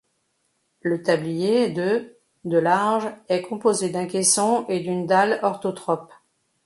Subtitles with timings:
[0.81, 6.11] Le tablier, de de large, est composé d'un caisson et d'une dalle orthotrope.